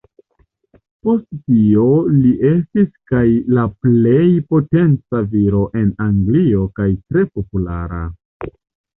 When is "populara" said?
7.37-8.01